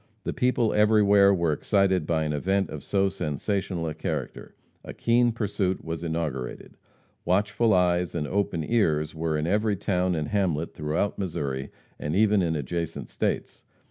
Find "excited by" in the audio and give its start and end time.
1.53-2.23